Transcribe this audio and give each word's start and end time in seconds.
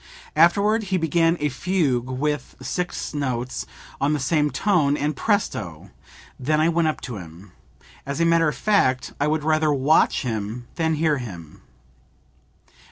Afterward 0.35 0.85
he 0.85 0.97
began 0.97 1.37
a 1.39 1.49
fugue 1.49 2.09
with 2.09 2.55
six 2.59 3.13
notes 3.13 3.67
on 4.01 4.13
the 4.13 4.19
same 4.19 4.49
tone, 4.49 4.97
and 4.97 5.15
Presto! 5.15 5.91
Then 6.39 6.59
I 6.59 6.69
went 6.69 6.87
up 6.87 7.01
to 7.01 7.17
him. 7.17 7.51
As 8.03 8.19
a 8.19 8.25
matter 8.25 8.47
of 8.49 8.55
fact 8.55 9.13
I 9.21 9.27
would 9.27 9.43
rather 9.43 9.71
watch 9.71 10.23
him 10.23 10.67
than 10.73 10.95
hear 10.95 11.19
him." 11.19 11.61